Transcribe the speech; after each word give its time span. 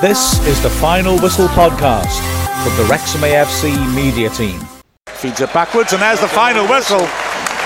This 0.00 0.40
is 0.46 0.62
the 0.62 0.70
Final 0.70 1.18
Whistle 1.18 1.46
podcast 1.48 2.16
from 2.64 2.74
the 2.78 2.88
Wrexham 2.90 3.20
AFC 3.20 3.94
media 3.94 4.30
team. 4.30 4.58
Feeds 5.08 5.42
it 5.42 5.52
backwards, 5.52 5.92
and 5.92 6.00
there's 6.00 6.22
the 6.22 6.28
final 6.28 6.66
whistle. 6.66 7.02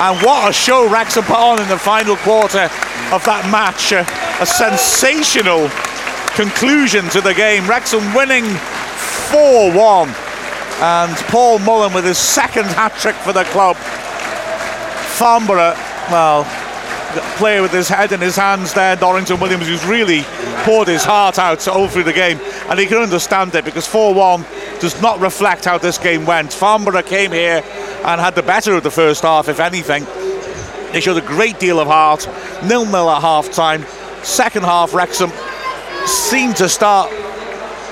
And 0.02 0.20
what 0.20 0.50
a 0.50 0.52
show 0.52 0.90
Wrexham 0.90 1.22
put 1.22 1.36
on 1.36 1.62
in 1.62 1.68
the 1.68 1.78
final 1.78 2.16
quarter 2.16 2.64
of 3.14 3.24
that 3.24 3.48
match. 3.52 3.92
A, 3.92 4.02
a 4.42 4.46
sensational 4.46 5.70
conclusion 6.34 7.08
to 7.10 7.20
the 7.20 7.34
game. 7.34 7.68
Wrexham 7.68 8.02
winning 8.12 8.46
4 9.30 9.70
1. 9.70 10.08
And 10.82 11.16
Paul 11.30 11.60
Mullin 11.60 11.92
with 11.92 12.04
his 12.04 12.18
second 12.18 12.66
hat 12.66 12.96
trick 12.98 13.14
for 13.14 13.32
the 13.32 13.44
club. 13.44 13.76
Farnborough, 15.14 15.78
well, 16.10 16.42
player 17.36 17.62
with 17.62 17.72
his 17.72 17.88
head 17.88 18.12
in 18.12 18.20
his 18.20 18.36
hands 18.36 18.74
there, 18.74 18.96
Dorrington 18.96 19.40
Williams, 19.40 19.66
who's 19.66 19.84
really 19.84 20.22
poured 20.64 20.88
his 20.88 21.04
heart 21.04 21.38
out 21.38 21.66
all 21.68 21.88
through 21.88 22.04
the 22.04 22.12
game. 22.12 22.38
And 22.68 22.78
he 22.78 22.86
can 22.86 22.98
understand 22.98 23.54
it 23.54 23.64
because 23.64 23.86
4 23.86 24.14
1 24.14 24.44
does 24.80 25.00
not 25.00 25.20
reflect 25.20 25.64
how 25.64 25.78
this 25.78 25.98
game 25.98 26.26
went. 26.26 26.52
Farnborough 26.52 27.02
came 27.02 27.32
here 27.32 27.62
and 28.04 28.20
had 28.20 28.34
the 28.34 28.42
better 28.42 28.74
of 28.74 28.82
the 28.82 28.90
first 28.90 29.22
half, 29.22 29.48
if 29.48 29.60
anything. 29.60 30.04
They 30.92 31.00
showed 31.00 31.16
a 31.16 31.26
great 31.26 31.58
deal 31.58 31.80
of 31.80 31.88
heart. 31.88 32.28
Nil 32.64 32.86
nil 32.86 33.10
at 33.10 33.20
half 33.20 33.50
time. 33.50 33.84
Second 34.22 34.64
half, 34.64 34.94
Wrexham 34.94 35.32
seemed 36.06 36.56
to 36.56 36.68
start 36.68 37.10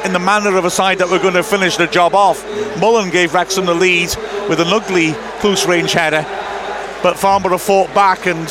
in 0.04 0.12
the 0.12 0.18
manner 0.18 0.56
of 0.56 0.64
a 0.64 0.70
side 0.70 0.98
that 0.98 1.08
were 1.08 1.18
going 1.18 1.34
to 1.34 1.42
finish 1.42 1.76
the 1.76 1.86
job 1.86 2.14
off. 2.14 2.44
Mullin 2.78 3.10
gave 3.10 3.34
Wrexham 3.34 3.66
the 3.66 3.74
lead 3.74 4.14
with 4.48 4.60
an 4.60 4.68
ugly 4.68 5.12
close 5.40 5.66
range 5.66 5.92
header, 5.92 6.22
but 7.02 7.18
Farnborough 7.18 7.58
fought 7.58 7.92
back 7.94 8.26
and 8.26 8.48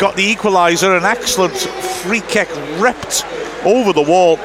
got 0.00 0.16
the 0.16 0.34
equaliser. 0.34 0.96
An 0.96 1.04
excellent 1.04 1.54
free 1.54 2.22
kick 2.22 2.48
ripped 2.80 3.24
over 3.64 3.92
the 3.92 4.02
wall. 4.02 4.36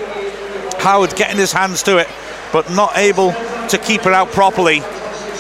Howard 0.80 1.16
getting 1.16 1.38
his 1.38 1.54
hands 1.54 1.82
to 1.84 1.98
it, 1.98 2.08
but 2.52 2.70
not 2.72 2.96
able 2.98 3.32
to 3.70 3.78
keep 3.82 4.02
it 4.02 4.14
out 4.14 4.28
properly. 4.32 4.82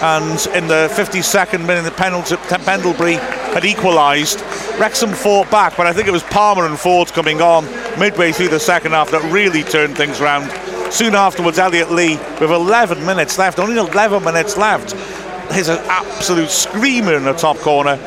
And 0.01 0.39
in 0.55 0.67
the 0.67 0.89
52nd 0.95 1.65
minute, 1.67 1.83
the 1.83 1.91
penalty, 1.91 2.37
Pendlebury 2.37 3.15
had 3.53 3.65
equalised. 3.65 4.41
Wrexham 4.79 5.11
fought 5.11 5.51
back, 5.51 5.77
but 5.77 5.85
I 5.85 5.93
think 5.93 6.07
it 6.07 6.11
was 6.11 6.23
Palmer 6.23 6.65
and 6.65 6.79
Ford 6.79 7.09
coming 7.09 7.41
on 7.41 7.65
midway 7.99 8.31
through 8.31 8.49
the 8.49 8.59
second 8.59 8.91
half 8.91 9.11
that 9.11 9.31
really 9.31 9.63
turned 9.63 9.95
things 9.95 10.19
round. 10.19 10.51
Soon 10.93 11.15
afterwards, 11.15 11.59
Elliot 11.59 11.91
Lee, 11.91 12.15
with 12.39 12.51
11 12.51 13.05
minutes 13.05 13.37
left, 13.37 13.59
only 13.59 13.77
11 13.77 14.23
minutes 14.23 14.57
left, 14.57 14.91
his 15.51 15.67
an 15.69 15.79
absolute 15.85 16.49
screamer 16.49 17.13
in 17.13 17.23
the 17.23 17.33
top 17.33 17.57
corner, 17.57 17.99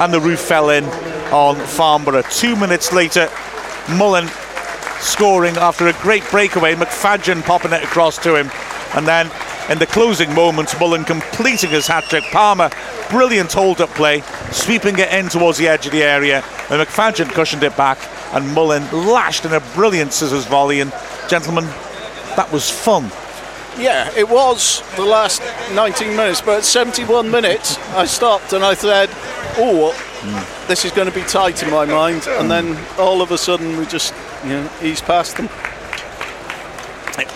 and 0.00 0.12
the 0.12 0.20
roof 0.20 0.40
fell 0.40 0.70
in 0.70 0.84
on 1.32 1.56
Farnborough. 1.56 2.22
Two 2.30 2.56
minutes 2.56 2.92
later, 2.92 3.28
Mullin 3.90 4.28
scoring 5.00 5.56
after 5.56 5.86
a 5.88 5.92
great 5.94 6.28
breakaway, 6.30 6.74
McFadzean 6.74 7.42
popping 7.44 7.72
it 7.72 7.82
across 7.84 8.18
to 8.18 8.34
him, 8.34 8.50
and 8.94 9.06
then 9.06 9.30
in 9.70 9.78
the 9.78 9.86
closing 9.86 10.32
moments, 10.34 10.78
Mullin 10.78 11.04
completing 11.04 11.70
his 11.70 11.86
hat 11.86 12.04
trick. 12.04 12.24
Palmer, 12.24 12.70
brilliant 13.10 13.52
hold 13.52 13.80
up 13.80 13.90
play, 13.90 14.22
sweeping 14.52 14.98
it 14.98 15.12
in 15.12 15.28
towards 15.28 15.58
the 15.58 15.68
edge 15.68 15.86
of 15.86 15.92
the 15.92 16.02
area, 16.02 16.44
and 16.70 16.80
McFadzean 16.80 17.30
cushioned 17.32 17.62
it 17.62 17.76
back, 17.76 17.98
and 18.32 18.54
Mullin 18.54 18.84
lashed 18.92 19.44
in 19.44 19.52
a 19.52 19.60
brilliant 19.74 20.12
scissors 20.12 20.46
volley. 20.46 20.80
And 20.80 20.92
gentlemen, 21.28 21.64
that 22.36 22.48
was 22.52 22.70
fun. 22.70 23.10
Yeah, 23.78 24.10
it 24.16 24.28
was 24.28 24.82
the 24.96 25.04
last 25.04 25.42
19 25.74 26.16
minutes, 26.16 26.40
but 26.40 26.58
at 26.58 26.64
71 26.64 27.30
minutes, 27.30 27.78
I 27.90 28.06
stopped 28.06 28.52
and 28.52 28.64
I 28.64 28.74
said, 28.74 29.10
"Oh, 29.58 29.92
mm. 30.20 30.68
this 30.68 30.84
is 30.84 30.92
going 30.92 31.08
to 31.08 31.14
be 31.14 31.22
tight 31.22 31.62
in 31.62 31.70
my 31.70 31.84
mind." 31.84 32.26
And 32.26 32.50
then 32.50 32.76
all 32.98 33.22
of 33.22 33.30
a 33.30 33.38
sudden, 33.38 33.76
we 33.76 33.86
just 33.86 34.14
you 34.44 34.50
know 34.50 34.70
eased 34.82 35.04
past 35.04 35.36
them. 35.36 35.48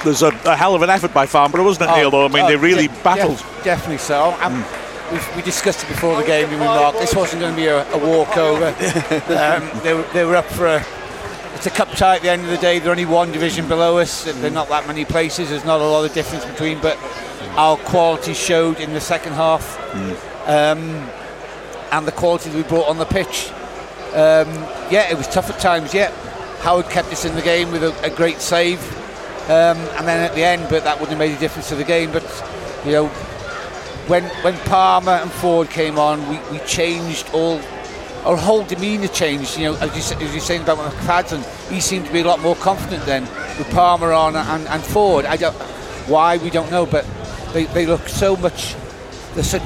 There's 0.04 0.22
a, 0.22 0.28
a 0.44 0.56
hell 0.56 0.74
of 0.74 0.82
an 0.82 0.90
effort 0.90 1.12
by 1.14 1.26
Farnborough, 1.26 1.64
wasn't 1.64 1.90
it, 1.90 1.92
Oh, 1.92 1.96
Neil? 1.96 2.10
Though 2.10 2.24
I 2.26 2.28
mean, 2.28 2.44
oh, 2.44 2.48
they 2.48 2.56
really 2.56 2.88
de- 2.88 3.02
battled. 3.02 3.38
def- 3.38 3.64
definitely 3.64 3.98
so. 3.98 4.36
Um, 4.40 4.64
we've, 5.10 5.36
we 5.36 5.42
discussed 5.42 5.82
it 5.84 5.88
before 5.88 6.16
the 6.16 6.26
game. 6.26 6.48
We 6.50 6.56
remarked 6.56 6.98
this 6.98 7.14
wasn't 7.14 7.40
going 7.40 7.54
to 7.54 7.60
be 7.60 7.66
a, 7.66 7.90
a 7.92 7.98
walkover. 7.98 8.66
um, 9.36 9.82
they, 9.82 9.94
were, 9.94 10.02
they 10.12 10.24
were 10.24 10.36
up 10.36 10.46
for 10.46 10.66
a. 10.66 10.84
It's 11.54 11.66
a 11.66 11.70
cup 11.70 11.90
tie 11.90 12.16
at 12.16 12.22
the 12.22 12.30
end 12.30 12.42
of 12.44 12.48
the 12.50 12.56
day. 12.56 12.78
They're 12.78 12.90
only 12.90 13.04
one 13.04 13.32
division 13.32 13.68
below 13.68 13.98
us. 13.98 14.24
They're 14.24 14.50
not 14.50 14.68
that 14.68 14.86
many 14.86 15.04
places. 15.04 15.50
There's 15.50 15.64
not 15.64 15.80
a 15.80 15.84
lot 15.84 16.04
of 16.04 16.14
difference 16.14 16.44
between, 16.46 16.80
but 16.80 16.96
our 17.56 17.76
quality 17.76 18.32
showed 18.32 18.80
in 18.80 18.94
the 18.94 19.00
second 19.00 19.34
half, 19.34 19.78
um, 20.48 21.06
and 21.92 22.06
the 22.06 22.12
quality 22.12 22.50
we 22.50 22.62
brought 22.62 22.88
on 22.88 22.98
the 22.98 23.04
pitch. 23.04 23.50
Um, 24.10 24.48
yeah, 24.90 25.10
it 25.10 25.16
was 25.16 25.28
tough 25.28 25.50
at 25.50 25.60
times. 25.60 25.94
Yeah, 25.94 26.10
Howard 26.60 26.90
kept 26.90 27.08
us 27.08 27.24
in 27.24 27.34
the 27.34 27.42
game 27.42 27.70
with 27.70 27.82
a, 27.82 27.94
a 28.04 28.10
great 28.10 28.40
save. 28.40 28.80
Um, 29.44 29.78
and 29.98 30.06
then 30.06 30.22
at 30.22 30.34
the 30.34 30.44
end, 30.44 30.66
but 30.70 30.84
that 30.84 31.00
wouldn't 31.00 31.18
have 31.18 31.18
made 31.18 31.36
a 31.36 31.40
difference 31.40 31.68
to 31.70 31.74
the 31.74 31.84
game. 31.84 32.12
But 32.12 32.22
you 32.84 32.92
know, 32.92 33.08
when 34.06 34.24
when 34.42 34.56
Palmer 34.58 35.12
and 35.12 35.30
Ford 35.30 35.70
came 35.70 35.98
on, 35.98 36.20
we, 36.28 36.38
we 36.52 36.64
changed 36.64 37.28
all. 37.32 37.60
Our 38.24 38.36
whole 38.36 38.64
demeanour 38.64 39.08
changed. 39.08 39.58
You 39.58 39.72
know, 39.72 39.76
as 39.76 39.96
you 39.96 40.16
as 40.24 40.32
you're 40.32 40.40
saying 40.40 40.62
about 40.62 40.78
McFadden, 40.78 41.42
he 41.70 41.80
seemed 41.80 42.06
to 42.06 42.12
be 42.12 42.20
a 42.20 42.24
lot 42.24 42.40
more 42.40 42.54
confident 42.56 43.04
then 43.06 43.22
with 43.58 43.68
Palmer 43.70 44.12
on 44.12 44.36
and, 44.36 44.68
and 44.68 44.82
Ford. 44.82 45.24
I 45.24 45.36
don't 45.36 45.56
why 46.06 46.36
we 46.36 46.50
don't 46.50 46.70
know, 46.70 46.86
but 46.86 47.06
they, 47.52 47.64
they 47.66 47.86
look 47.86 48.08
so 48.08 48.36
much. 48.36 48.74
There's 49.34 49.48
such 49.48 49.62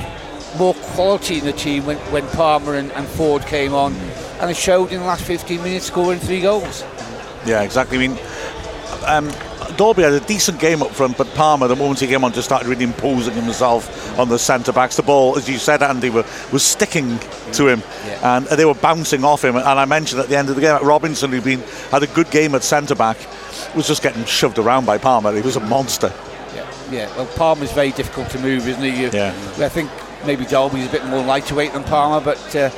more 0.58 0.74
quality 0.74 1.38
in 1.38 1.44
the 1.44 1.52
team 1.52 1.84
when, 1.86 1.96
when 2.12 2.26
Palmer 2.28 2.74
and, 2.74 2.92
and 2.92 3.06
Ford 3.06 3.42
came 3.46 3.74
on, 3.74 3.92
and 4.40 4.50
it 4.50 4.56
showed 4.56 4.92
in 4.92 5.00
the 5.00 5.06
last 5.06 5.24
15 5.24 5.62
minutes, 5.62 5.86
scoring 5.86 6.18
three 6.20 6.40
goals. 6.40 6.82
Yeah, 7.46 7.62
exactly. 7.62 7.96
I 7.98 8.08
mean, 8.08 8.18
um, 9.06 9.30
Dolby 9.76 10.02
had 10.02 10.12
a 10.12 10.20
decent 10.20 10.60
game 10.60 10.82
up 10.82 10.90
front, 10.92 11.18
but 11.18 11.26
Palmer, 11.34 11.66
the 11.68 11.76
moment 11.76 11.98
he 12.00 12.06
came 12.06 12.22
on, 12.24 12.32
just 12.32 12.46
started 12.48 12.68
really 12.68 12.84
imposing 12.84 13.34
himself 13.34 14.18
on 14.18 14.28
the 14.28 14.38
centre 14.38 14.72
backs. 14.72 14.96
The 14.96 15.02
ball, 15.02 15.36
as 15.36 15.48
you 15.48 15.58
said, 15.58 15.82
Andy, 15.82 16.10
were, 16.10 16.24
was 16.52 16.62
sticking 16.62 17.18
to 17.52 17.68
him, 17.68 17.82
Yeah. 18.06 18.36
and 18.36 18.46
they 18.46 18.64
were 18.64 18.74
bouncing 18.74 19.24
off 19.24 19.44
him. 19.44 19.56
And 19.56 19.64
I 19.66 19.84
mentioned 19.84 20.20
at 20.20 20.28
the 20.28 20.36
end 20.36 20.48
of 20.48 20.54
the 20.54 20.60
game, 20.60 20.78
Robinson, 20.86 21.30
who'd 21.32 21.44
been 21.44 21.60
had 21.90 22.02
a 22.02 22.06
good 22.08 22.30
game 22.30 22.54
at 22.54 22.62
centre 22.62 22.94
back, 22.94 23.16
was 23.74 23.86
just 23.88 24.02
getting 24.02 24.24
shoved 24.24 24.58
around 24.58 24.86
by 24.86 24.98
Palmer. 24.98 25.34
He 25.34 25.42
was 25.42 25.56
a 25.56 25.60
monster. 25.60 26.12
Yeah, 26.54 26.70
yeah. 26.92 27.16
Well, 27.16 27.26
Palmer's 27.34 27.72
very 27.72 27.90
difficult 27.90 28.30
to 28.30 28.38
move, 28.38 28.68
isn't 28.68 28.82
he? 28.82 29.02
You- 29.02 29.10
Yeah. 29.12 29.34
I 29.58 29.68
think 29.68 29.90
maybe 30.26 30.44
Dolby's 30.44 30.86
a 30.86 30.90
bit 30.90 31.04
more 31.06 31.22
lightweight 31.22 31.72
than 31.72 31.84
Palmer, 31.84 32.24
but 32.24 32.56
uh, 32.56 32.70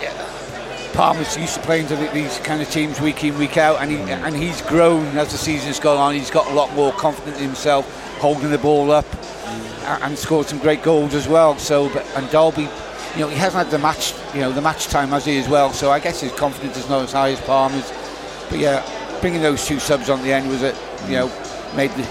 yeah, 0.00 0.90
Palmer's 0.92 1.36
used 1.36 1.54
to 1.54 1.60
playing 1.60 1.86
to 1.88 1.96
these 1.96 2.38
kind 2.38 2.62
of 2.62 2.70
teams 2.70 3.00
week 3.00 3.24
in, 3.24 3.36
week 3.38 3.56
out, 3.56 3.80
and 3.80 3.90
he 3.90 3.98
mm. 3.98 4.08
and 4.08 4.36
he's 4.36 4.62
grown 4.62 5.06
as 5.18 5.32
the 5.32 5.38
season's 5.38 5.80
gone 5.80 5.96
on. 5.96 6.14
He's 6.14 6.30
got 6.30 6.50
a 6.50 6.54
lot 6.54 6.72
more 6.74 6.92
confidence 6.92 7.38
in 7.38 7.44
himself, 7.44 7.86
holding 8.18 8.50
the 8.50 8.58
ball 8.58 8.90
up, 8.90 9.06
mm. 9.06 9.82
a- 9.82 10.04
and 10.04 10.18
scored 10.18 10.46
some 10.46 10.58
great 10.58 10.82
goals 10.82 11.14
as 11.14 11.28
well. 11.28 11.56
So, 11.58 11.88
but 11.92 12.06
and 12.16 12.28
Dolby. 12.30 12.68
You 13.14 13.24
know, 13.24 13.28
he 13.30 13.36
hasn't 13.36 13.64
had 13.64 13.72
the 13.72 13.78
match, 13.78 14.12
you 14.34 14.40
know, 14.40 14.52
the 14.52 14.60
match 14.60 14.86
time 14.88 15.08
has 15.08 15.24
he 15.24 15.38
as 15.38 15.48
well. 15.48 15.72
So 15.72 15.90
I 15.90 15.98
guess 15.98 16.20
his 16.20 16.30
confidence 16.32 16.76
is 16.76 16.88
not 16.90 17.02
as 17.02 17.12
high 17.12 17.30
as 17.30 17.40
Palmer's. 17.40 17.90
But 18.50 18.58
yeah, 18.58 18.84
bringing 19.20 19.40
those 19.40 19.66
two 19.66 19.80
subs 19.80 20.10
on 20.10 20.22
the 20.22 20.32
end 20.32 20.48
was 20.48 20.62
it, 20.62 20.76
you 21.08 21.16
mm. 21.16 21.26
know, 21.26 21.76
made 21.76 21.90
the 21.92 22.06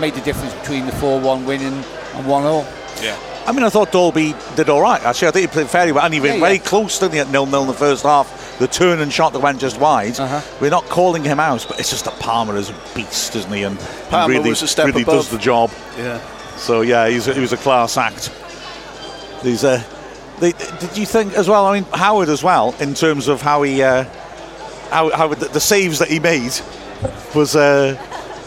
made 0.00 0.14
the 0.14 0.20
difference 0.22 0.54
between 0.54 0.86
the 0.86 0.92
4-1 0.92 1.44
win 1.44 1.60
and, 1.60 1.74
and 1.74 2.26
1-0. 2.26 3.02
I 3.50 3.52
mean, 3.52 3.64
I 3.64 3.68
thought 3.68 3.90
Dolby 3.90 4.32
did 4.54 4.68
all 4.68 4.80
right. 4.80 5.02
Actually, 5.02 5.26
I 5.26 5.30
think 5.32 5.50
he 5.50 5.52
played 5.52 5.68
fairly 5.68 5.90
well, 5.90 6.04
and 6.04 6.14
he 6.14 6.20
went 6.20 6.34
Yeah, 6.34 6.40
very 6.40 6.54
yeah. 6.58 6.62
close, 6.62 7.00
didn't 7.00 7.14
he, 7.14 7.18
at 7.18 7.28
nil-nil 7.30 7.62
in 7.62 7.66
the 7.66 7.74
first 7.74 8.04
half. 8.04 8.58
The 8.60 8.68
turn 8.68 9.00
and 9.00 9.12
shot 9.12 9.32
that 9.32 9.40
went 9.40 9.58
just 9.60 9.80
wide. 9.80 10.20
Uh-huh. 10.20 10.40
We're 10.60 10.70
not 10.70 10.84
calling 10.84 11.24
him 11.24 11.40
out, 11.40 11.66
but 11.68 11.80
it's 11.80 11.90
just 11.90 12.04
that 12.04 12.16
Palmer 12.20 12.56
is 12.56 12.70
a 12.70 12.74
beast, 12.94 13.34
isn't 13.34 13.52
he? 13.52 13.64
And 13.64 13.76
he 13.76 13.86
Palmer 14.08 14.34
really, 14.34 14.50
was 14.50 14.62
a 14.62 14.68
step 14.68 14.86
really 14.86 15.02
above. 15.02 15.14
does 15.16 15.30
the 15.30 15.38
job. 15.38 15.72
Yeah. 15.98 16.20
So 16.56 16.82
yeah, 16.82 17.08
he's 17.08 17.26
a, 17.26 17.34
he 17.34 17.40
was 17.40 17.52
a 17.52 17.56
class 17.56 17.96
act. 17.96 18.28
He's 19.42 19.64
a. 19.64 19.84
They, 20.38 20.52
did 20.52 20.96
you 20.96 21.04
think 21.04 21.32
as 21.34 21.48
well? 21.48 21.66
I 21.66 21.80
mean, 21.80 21.90
Howard 21.92 22.28
as 22.28 22.44
well, 22.44 22.72
in 22.78 22.94
terms 22.94 23.26
of 23.26 23.42
how 23.42 23.62
he, 23.62 23.82
uh, 23.82 24.04
how, 24.90 25.10
how 25.10 25.28
the, 25.34 25.48
the 25.48 25.60
saves 25.60 25.98
that 25.98 26.08
he 26.08 26.20
made 26.20 26.52
was, 27.34 27.56
uh, 27.56 27.96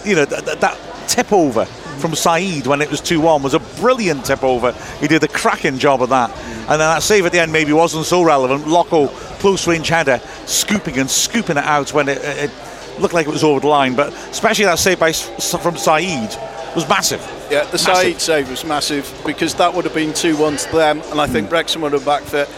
you 0.06 0.16
know, 0.16 0.24
th- 0.26 0.46
th- 0.46 0.60
that 0.60 0.78
tip 1.10 1.34
over 1.34 1.68
from 2.00 2.16
Saeed 2.16 2.68
when 2.68 2.82
it 2.82 2.90
was 2.90 3.02
2-1 3.02 3.42
was 3.42 3.54
a 3.54 3.60
brilliant 3.60 4.26
tip 4.26 4.44
over. 4.44 4.72
He 5.00 5.08
did 5.08 5.24
a 5.24 5.28
cracking 5.28 5.78
job 5.78 6.02
of 6.02 6.10
that. 6.10 6.32
And 6.32 6.70
then 6.70 6.80
that 6.80 7.04
save 7.04 7.26
at 7.26 7.32
the 7.32 7.40
end 7.40 7.52
maybe 7.52 7.74
wasn't 7.74 8.06
so 8.06 8.24
relevant. 8.24 8.68
Loco, 8.68 9.08
close 9.40 9.68
range 9.68 9.90
header, 9.90 10.20
scooping 10.46 10.98
and 10.98 11.10
scooping 11.10 11.58
it 11.58 11.64
out 11.64 11.94
when 11.94 12.10
it, 12.10 12.20
it 12.24 12.52
looked 13.00 13.14
like 13.14 13.28
it 13.28 13.32
was 13.32 13.44
over 13.44 13.60
the 13.60 13.68
line. 13.68 13.96
But 13.96 14.14
especially 14.14 14.66
that 14.66 14.80
save 14.80 15.00
by, 15.00 15.12
from 15.12 15.78
Saeed 15.78 16.30
was 16.76 16.88
massive. 16.88 17.22
Yeah, 17.52 17.66
the 17.66 17.74
Massive. 17.74 17.80
side 17.84 18.22
save 18.22 18.50
was 18.50 18.66
massive 18.66 19.22
because 19.26 19.54
that 19.56 19.74
would 19.74 19.86
have 19.86 19.94
been 19.94 20.14
2 20.14 20.38
1 20.38 20.58
to 20.58 20.72
them, 20.72 21.02
and 21.12 21.22
I 21.22 21.28
think 21.28 21.48
hmm. 21.48 21.54
Wrexham 21.54 21.82
would 21.84 21.94
have 21.94 22.06
backed 22.06 22.34
it. 22.34 22.50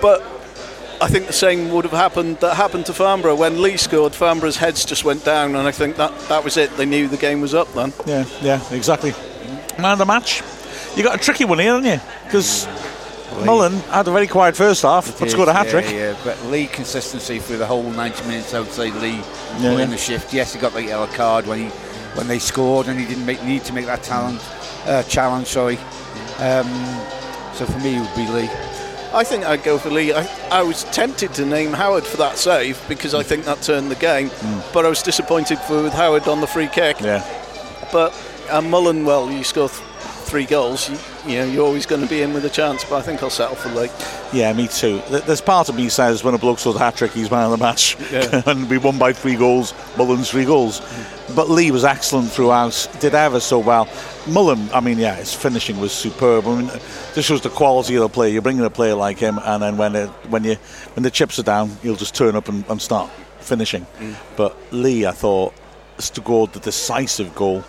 But 0.00 0.22
I 1.00 1.08
think 1.08 1.26
the 1.26 1.32
same 1.32 1.70
would 1.70 1.84
have 1.84 1.92
happened 1.92 2.38
that 2.40 2.54
happened 2.54 2.86
to 2.86 2.92
Farnborough. 2.94 3.34
When 3.36 3.60
Lee 3.62 3.76
scored, 3.76 4.14
Farnborough's 4.14 4.56
heads 4.56 4.84
just 4.84 5.04
went 5.04 5.24
down, 5.24 5.54
and 5.56 5.66
I 5.66 5.70
think 5.70 5.96
that, 5.96 6.16
that 6.28 6.44
was 6.44 6.56
it. 6.56 6.76
They 6.76 6.86
knew 6.86 7.08
the 7.08 7.16
game 7.16 7.40
was 7.40 7.54
up 7.54 7.72
then. 7.74 7.92
Yeah, 8.06 8.24
yeah, 8.40 8.60
exactly. 8.72 9.12
Man 9.78 9.92
of 9.92 9.98
the 9.98 10.06
match. 10.06 10.42
You 10.96 11.02
got 11.02 11.16
a 11.16 11.22
tricky 11.22 11.44
one 11.44 11.58
here, 11.58 11.72
haven't 11.74 11.90
you? 11.90 12.00
Because 12.24 12.66
Mullin 13.44 13.72
had 13.90 14.06
a 14.06 14.12
very 14.12 14.28
quiet 14.28 14.56
first 14.56 14.82
half, 14.82 15.18
but 15.18 15.28
scored 15.30 15.48
a 15.48 15.52
hat 15.52 15.68
trick. 15.68 15.86
Yeah, 15.86 16.12
yeah, 16.12 16.16
but 16.24 16.40
Lee 16.46 16.66
consistency 16.68 17.40
through 17.40 17.58
the 17.58 17.66
whole 17.66 17.82
90 17.82 18.24
minutes, 18.28 18.54
I 18.54 18.60
would 18.60 18.70
say 18.70 18.90
Lee 18.92 19.16
Yeah, 19.16 19.22
put 19.56 19.62
yeah. 19.62 19.78
in 19.80 19.90
the 19.90 19.96
shift. 19.98 20.32
Yes, 20.32 20.54
he 20.54 20.60
got 20.60 20.72
the 20.72 20.82
yellow 20.84 21.08
card 21.08 21.46
when 21.46 21.58
he 21.58 21.66
when 22.14 22.28
they 22.28 22.38
scored, 22.38 22.86
and 22.86 22.98
he 22.98 23.06
didn't 23.06 23.26
make, 23.26 23.42
need 23.42 23.64
to 23.64 23.72
make 23.72 23.86
that 23.86 24.04
talent 24.04 24.40
uh, 24.86 25.02
challenge. 25.04 25.48
Sorry. 25.48 25.76
Um, 26.38 26.68
so 27.54 27.66
for 27.66 27.78
me, 27.80 27.96
it 27.96 28.00
would 28.00 28.14
be 28.14 28.26
Lee. 28.28 28.48
I 29.14 29.22
think 29.22 29.44
I'd 29.44 29.62
go 29.62 29.78
for 29.78 29.90
Lee. 29.90 30.12
I, 30.12 30.26
I 30.50 30.62
was 30.62 30.82
tempted 30.84 31.32
to 31.34 31.46
name 31.46 31.72
Howard 31.72 32.04
for 32.04 32.16
that 32.16 32.36
save 32.36 32.82
because 32.88 33.14
I 33.14 33.22
think 33.22 33.44
that 33.44 33.62
turned 33.62 33.88
the 33.88 33.94
game, 33.94 34.28
hmm. 34.28 34.60
but 34.74 34.84
I 34.84 34.88
was 34.88 35.02
disappointed 35.02 35.58
for, 35.60 35.84
with 35.84 35.92
Howard 35.92 36.26
on 36.26 36.40
the 36.40 36.48
free 36.48 36.66
kick. 36.66 37.00
Yeah. 37.00 37.22
But 37.92 38.12
and 38.50 38.70
Mullin, 38.70 39.04
well, 39.04 39.30
you 39.30 39.44
score 39.44 39.68
th- 39.68 39.80
three 40.26 40.46
goals, 40.46 40.90
you, 40.90 40.98
you 41.26 41.38
know, 41.38 41.44
you're 41.44 41.64
always 41.64 41.86
going 41.86 42.02
to 42.02 42.08
be 42.08 42.22
in 42.22 42.32
with 42.32 42.44
a 42.44 42.50
chance. 42.50 42.84
But 42.84 42.96
I 42.96 43.02
think 43.02 43.22
I'll 43.22 43.30
settle 43.30 43.56
for 43.56 43.68
Lee. 43.70 43.88
Yeah, 44.32 44.52
me 44.52 44.68
too. 44.68 45.00
There's 45.08 45.40
part 45.40 45.68
of 45.68 45.76
me 45.76 45.88
says 45.88 46.22
when 46.22 46.34
a 46.34 46.38
bloke 46.38 46.58
scores 46.58 46.76
a 46.76 46.78
hat 46.78 46.96
trick, 46.96 47.12
he's 47.12 47.30
man 47.30 47.44
of 47.44 47.50
the 47.52 47.64
match, 47.64 47.96
and 48.46 48.68
we 48.68 48.78
won 48.78 48.98
by 48.98 49.12
three 49.12 49.36
goals. 49.36 49.74
Mullin's 49.96 50.30
three 50.30 50.44
goals, 50.44 50.80
but 51.34 51.50
Lee 51.50 51.70
was 51.70 51.84
excellent 51.84 52.30
throughout. 52.30 52.88
Did 53.00 53.14
ever 53.14 53.40
so 53.40 53.58
well. 53.58 53.88
Mullen, 54.26 54.68
I 54.72 54.80
mean, 54.80 54.98
yeah, 54.98 55.14
his 55.14 55.34
finishing 55.34 55.78
was 55.80 55.92
superb. 55.92 56.46
I 56.46 56.60
mean, 56.60 56.66
this 57.14 57.24
shows 57.24 57.40
the 57.40 57.50
quality 57.50 57.94
of 57.96 58.02
the 58.02 58.08
player. 58.08 58.32
You're 58.32 58.42
bringing 58.42 58.64
a 58.64 58.70
player 58.70 58.94
like 58.94 59.18
him, 59.18 59.38
and 59.42 59.62
then 59.62 59.76
when 59.76 59.94
it, 59.94 60.08
when 60.28 60.44
you 60.44 60.56
when 60.94 61.02
the 61.02 61.10
chips 61.10 61.38
are 61.38 61.42
down, 61.42 61.70
he'll 61.82 61.96
just 61.96 62.14
turn 62.14 62.36
up 62.36 62.48
and, 62.48 62.64
and 62.68 62.80
start 62.80 63.10
finishing. 63.40 63.86
Mm. 63.98 64.14
But 64.36 64.56
Lee, 64.72 65.06
I 65.06 65.12
thought, 65.12 65.54
scored 65.98 66.52
the 66.52 66.60
decisive 66.60 67.34
goal. 67.34 67.64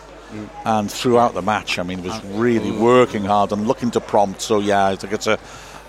And 0.65 0.91
throughout 0.91 1.33
the 1.33 1.41
match, 1.41 1.79
I 1.79 1.83
mean, 1.83 2.03
was 2.03 2.23
really 2.25 2.71
working 2.71 3.23
hard 3.23 3.51
and 3.51 3.67
looking 3.67 3.91
to 3.91 4.01
prompt. 4.01 4.41
So 4.41 4.59
yeah, 4.59 4.87
I 4.87 4.95
think 4.95 5.13
it's 5.13 5.27
a, 5.27 5.37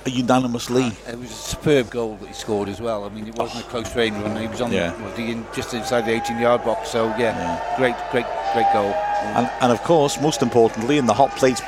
a 0.04 0.10
unanimous 0.10 0.70
Lee. 0.70 0.92
It 1.08 1.18
was 1.18 1.30
a 1.30 1.34
superb 1.34 1.90
goal 1.90 2.16
that 2.16 2.28
he 2.28 2.34
scored 2.34 2.68
as 2.68 2.80
well. 2.80 3.04
I 3.04 3.08
mean, 3.08 3.26
it 3.26 3.34
wasn't 3.36 3.64
a 3.64 3.68
close 3.68 3.94
range 3.96 4.16
run. 4.16 4.36
He 4.40 4.46
was 4.48 4.60
on 4.60 4.72
Yeah. 4.72 5.00
was 5.02 5.16
he 5.16 5.32
in, 5.32 5.46
just 5.54 5.74
inside 5.74 6.02
the 6.02 6.12
18-yard 6.12 6.64
box. 6.64 6.90
So 6.90 7.08
yeah, 7.18 7.60
great, 7.76 7.96
great, 8.10 8.26
great 8.52 8.72
goal. 8.72 8.92
And, 9.36 9.50
and 9.60 9.72
of 9.72 9.82
course, 9.82 10.20
most 10.20 10.42
importantly, 10.42 10.98
in 10.98 11.06
the 11.06 11.14
hot 11.14 11.30
plate 11.36 11.58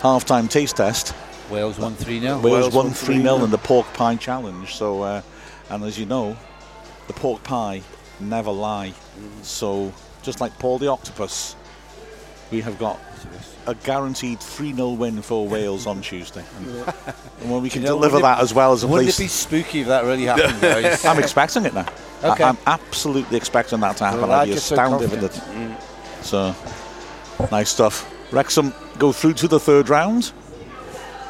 half-time 0.00 0.48
taste 0.48 0.76
test, 0.76 1.14
Wales 1.50 1.78
won 1.78 1.94
3-0. 1.94 2.22
Wales, 2.22 2.42
Wales 2.42 2.74
won 2.74 2.86
won 2.86 2.94
3 2.94 3.20
0 3.22 3.44
in 3.44 3.50
the 3.50 3.58
pork 3.58 3.86
pie 3.92 4.16
challenge. 4.16 4.74
So, 4.74 5.02
uh, 5.02 5.22
and 5.68 5.84
as 5.84 5.98
you 5.98 6.06
know, 6.06 6.36
the 7.08 7.12
pork 7.12 7.42
pie 7.44 7.82
never 8.20 8.50
lie. 8.50 8.94
So, 9.42 9.92
just 10.22 10.40
like 10.40 10.56
Paul 10.58 10.78
the 10.78 10.86
Octopus, 10.88 11.56
we 12.52 12.60
have 12.60 12.78
got 12.78 13.00
a 13.66 13.74
guaranteed 13.74 14.38
3 14.38 14.74
0 14.74 14.90
win 14.90 15.22
for 15.22 15.48
Wales 15.48 15.86
on 15.86 16.02
Tuesday. 16.02 16.44
And 17.40 17.50
when 17.50 17.62
we 17.62 17.70
can 17.70 17.82
You 17.82 17.88
know, 17.88 17.94
deliver 17.94 18.16
wouldn't 18.16 18.32
it- 18.32 18.36
that 18.36 18.42
as 18.42 18.54
well 18.54 18.72
as 18.72 18.82
a 18.84 18.86
Wouldn't 18.86 19.06
place. 19.06 19.18
it 19.18 19.22
be 19.22 19.28
spooky 19.28 19.80
if 19.80 19.86
that 19.88 20.04
really 20.04 20.24
happened, 20.24 20.60
guys? 20.60 21.04
I'm 21.04 21.18
expecting 21.18 21.64
it 21.64 21.74
now. 21.74 21.86
Okay. 22.22 22.44
I, 22.44 22.50
am 22.50 22.58
absolutely 22.66 23.36
expecting 23.36 23.80
that 23.80 23.96
to 23.96 24.04
happen. 24.04 24.20
Well, 24.20 24.32
I'd 24.32 24.46
be 24.48 24.52
just 24.54 24.66
so 24.66 24.74
astounded 24.74 25.12
if 25.12 25.22
it. 25.22 25.32
Mm. 25.32 25.74
So, 26.22 26.54
nice 27.50 27.70
stuff. 27.70 28.08
Wrexham 28.32 28.72
go 28.98 29.12
through 29.12 29.34
to 29.34 29.48
the 29.48 29.58
third 29.58 29.88
round. 29.88 30.32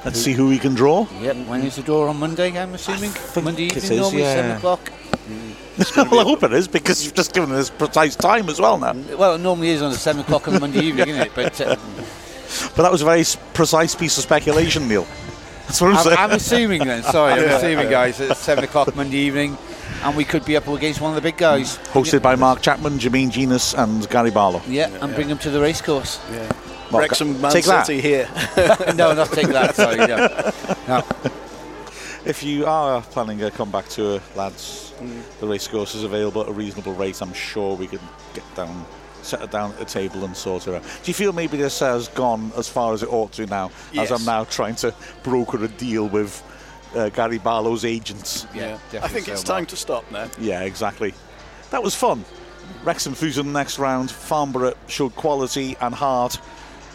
Let's 0.05 0.21
see 0.21 0.33
who 0.33 0.49
we 0.49 0.59
can 0.59 0.75
draw. 0.75 1.07
Yep. 1.21 1.47
When 1.47 1.63
is 1.63 1.77
the 1.77 1.83
door 1.83 2.09
on 2.09 2.19
Monday? 2.19 2.59
I'm 2.59 2.75
assuming 2.75 3.13
Monday 3.43 3.65
evening, 3.65 3.99
normally 4.01 4.23
yeah. 4.23 4.35
seven 4.35 4.51
o'clock. 4.57 4.93
Well, 5.97 6.21
I 6.21 6.25
hope 6.25 6.43
it 6.43 6.53
is 6.53 6.69
because 6.69 7.05
you've 7.05 7.15
just 7.15 7.33
given 7.33 7.51
us 7.53 7.71
precise 7.71 8.15
time 8.15 8.49
as 8.49 8.61
well 8.61 8.79
now. 8.79 8.93
Well, 9.17 9.37
it 9.37 9.39
normally 9.39 9.71
is 9.71 9.81
on 9.81 9.91
the 9.91 9.97
seven 9.97 10.21
o'clock 10.23 10.47
on 10.49 10.61
Monday 10.61 10.81
evening, 10.85 11.09
isn't 11.09 11.23
it? 11.23 11.33
But 11.35 11.61
uh, 11.61 11.77
But 12.77 12.83
that 12.83 12.93
was 12.93 13.03
a 13.03 13.05
very 13.05 13.25
precise 13.55 13.95
piece 13.95 14.17
of 14.19 14.25
speculation, 14.25 14.89
Neil. 14.89 15.07
That's 15.67 15.81
what 15.81 15.91
I'm, 15.91 15.97
I'm, 15.97 16.03
saying. 16.05 16.19
I'm 16.19 16.31
assuming 16.33 16.85
then. 16.85 17.03
Sorry, 17.03 17.33
I'm 17.33 17.49
assuming, 17.49 17.89
guys, 17.89 18.21
at 18.21 18.37
seven 18.37 18.65
o'clock 18.65 18.95
Monday 18.95 19.17
evening, 19.17 19.57
and 20.03 20.17
we 20.17 20.25
could 20.25 20.45
be 20.45 20.57
up 20.57 20.69
against 20.69 21.01
one 21.01 21.11
of 21.11 21.15
the 21.17 21.23
big 21.23 21.39
guys. 21.39 21.79
Hosted 21.79 22.21
by 22.21 22.37
Mark 22.37 22.61
Chapman, 22.61 22.99
Jermaine 22.99 23.31
Jenas, 23.31 23.75
and 23.75 24.09
Gary 24.11 24.31
Barlow. 24.31 24.61
Yeah, 24.69 24.91
and 25.01 25.15
bring 25.15 25.29
them 25.29 25.39
to 25.39 25.51
the 25.51 25.61
racecourse. 25.61 26.21
Mark, 26.91 27.09
Wrexham, 27.09 27.41
Man 27.41 27.53
take 27.53 27.65
that. 27.65 27.89
Here. 27.89 28.29
no, 28.95 29.15
not 29.15 29.33
take 29.33 29.49
that. 29.49 29.75
Sorry, 29.75 29.97
no. 29.97 30.53
no. 30.87 31.33
If 32.25 32.43
you 32.45 32.67
are 32.67 33.03
planning 33.03 33.43
a 33.43 33.51
comeback 33.51 33.89
tour, 33.89 34.21
lads, 34.37 34.93
the 35.41 35.47
racecourse 35.47 35.95
is 35.97 36.05
available 36.05 36.43
at 36.43 36.49
a 36.49 36.53
reasonable 36.53 36.95
rate. 36.95 37.21
I'm 37.21 37.33
sure 37.33 37.75
we 37.77 37.89
can 37.89 37.99
get 38.33 38.45
down, 38.55 38.87
set 39.23 39.43
it 39.43 39.51
down 39.51 39.73
at 39.73 39.79
the 39.79 39.85
table 39.85 40.25
and 40.25 40.37
sort 40.37 40.69
it 40.69 40.75
out. 40.75 40.83
Do 40.83 41.11
you 41.11 41.15
feel 41.15 41.33
maybe 41.33 41.57
this 41.57 41.81
has 41.81 42.07
gone 42.09 42.53
as 42.57 42.69
far 42.69 42.93
as 42.95 43.03
it 43.03 43.13
ought 43.13 43.33
to 43.33 43.47
now, 43.47 43.73
Yes. 43.93 44.11
as 44.13 44.21
I'm 44.21 44.25
now 44.25 44.45
trying 44.45 44.77
to 44.77 44.95
broker 45.25 45.65
a 45.65 45.69
deal 45.69 46.09
with 46.09 46.41
uh, 46.95 47.09
Gary 47.09 47.39
Barlow's 47.39 47.85
agents? 47.85 48.47
Yeah, 48.55 48.79
I 48.93 49.09
think 49.09 49.27
so, 49.27 49.33
it's 49.33 49.49
Mark. 49.49 49.59
time 49.59 49.67
to 49.67 49.77
stop 49.77 50.09
now. 50.13 50.29
Yeah, 50.39 50.61
exactly. 50.63 51.15
That 51.71 51.83
was 51.83 51.97
fun. 51.97 52.25
Wrexham 52.85 53.15
through 53.15 53.33
to 53.33 53.43
the 53.43 53.51
next 53.51 53.81
round. 53.81 54.13
Farnborough 54.13 54.75
showed 54.87 55.17
quality 55.17 55.77
and 55.81 55.93
heart, 55.93 56.39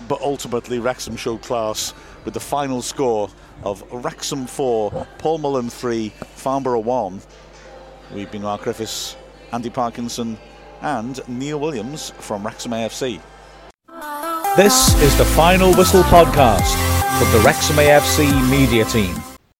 but 0.08 0.22
ultimately 0.22 0.80
Wrexham 0.80 1.18
showed 1.18 1.42
class 1.42 1.94
with 2.28 2.34
the 2.34 2.40
final 2.42 2.82
score 2.82 3.30
of 3.64 3.82
Wrexham 3.90 4.48
4, 4.48 5.08
Paul 5.18 5.38
Mullin 5.38 5.70
3, 5.70 6.10
Farnborough 6.10 6.82
1. 6.82 7.22
We've 8.14 8.30
been 8.30 8.42
Mark 8.42 8.64
Griffiths, 8.64 9.16
Andy 9.54 9.70
Parkinson, 9.70 10.38
and 10.82 11.26
Neil 11.30 11.58
Williams 11.58 12.10
from 12.20 12.46
Wrexham 12.46 12.74
AFC. 12.74 13.22
This 14.58 14.94
is 15.02 15.18
the 15.18 15.24
Final 15.24 15.74
Whistle 15.76 16.04
podcast 16.04 16.76
from 17.18 17.32
the 17.32 17.46
Wrexham 17.46 17.78
AFC 17.78 18.50
media 18.52 18.84
team. 18.84 19.16